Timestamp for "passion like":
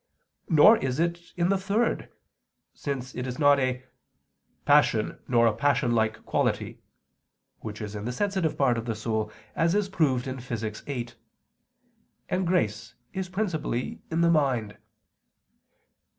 5.53-6.25